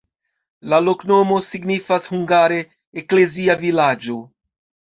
[0.71, 2.57] La loknomo signifas hungare:
[3.03, 4.19] eklezia-vilaĝo.